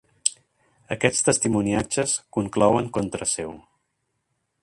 Aquests 0.95 1.25
testimoniatges 1.27 2.15
conclouen 2.37 2.89
contra 2.97 3.31
seu. 3.35 3.55